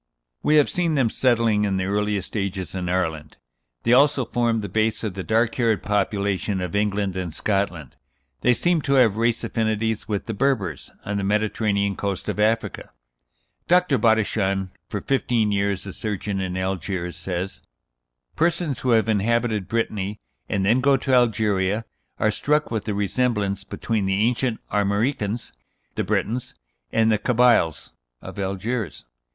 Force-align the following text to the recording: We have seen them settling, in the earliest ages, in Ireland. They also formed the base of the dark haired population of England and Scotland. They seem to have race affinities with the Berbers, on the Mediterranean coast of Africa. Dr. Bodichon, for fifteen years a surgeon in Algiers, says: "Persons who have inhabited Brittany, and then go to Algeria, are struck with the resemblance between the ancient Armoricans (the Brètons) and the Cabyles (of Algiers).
We 0.41 0.55
have 0.55 0.67
seen 0.67 0.95
them 0.95 1.11
settling, 1.11 1.63
in 1.63 1.77
the 1.77 1.83
earliest 1.85 2.35
ages, 2.35 2.73
in 2.73 2.89
Ireland. 2.89 3.37
They 3.83 3.93
also 3.93 4.25
formed 4.25 4.63
the 4.63 4.67
base 4.67 5.03
of 5.03 5.13
the 5.13 5.21
dark 5.21 5.53
haired 5.53 5.83
population 5.83 6.59
of 6.59 6.75
England 6.75 7.15
and 7.15 7.31
Scotland. 7.31 7.95
They 8.39 8.55
seem 8.55 8.81
to 8.81 8.93
have 8.95 9.15
race 9.17 9.43
affinities 9.43 10.07
with 10.07 10.25
the 10.25 10.33
Berbers, 10.33 10.89
on 11.05 11.17
the 11.17 11.23
Mediterranean 11.23 11.95
coast 11.95 12.27
of 12.29 12.39
Africa. 12.39 12.89
Dr. 13.67 13.99
Bodichon, 13.99 14.71
for 14.89 15.01
fifteen 15.01 15.51
years 15.51 15.85
a 15.85 15.93
surgeon 15.93 16.41
in 16.41 16.57
Algiers, 16.57 17.15
says: 17.15 17.61
"Persons 18.35 18.79
who 18.79 18.89
have 18.93 19.07
inhabited 19.07 19.67
Brittany, 19.67 20.19
and 20.49 20.65
then 20.65 20.81
go 20.81 20.97
to 20.97 21.13
Algeria, 21.13 21.85
are 22.17 22.31
struck 22.31 22.71
with 22.71 22.85
the 22.85 22.95
resemblance 22.95 23.63
between 23.63 24.07
the 24.07 24.15
ancient 24.15 24.59
Armoricans 24.71 25.53
(the 25.93 26.03
Brètons) 26.03 26.55
and 26.91 27.11
the 27.11 27.19
Cabyles 27.19 27.91
(of 28.19 28.39
Algiers). 28.39 29.05